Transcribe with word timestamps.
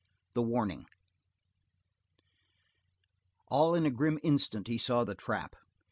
The 0.33 0.41
Warning 0.41 0.87
All 3.49 3.75
in 3.75 3.85
a 3.85 3.91
grim 3.91 4.19
instant 4.23 4.67
he 4.67 4.79
saw 4.79 5.03
the 5.03 5.13
trap. 5.13 5.55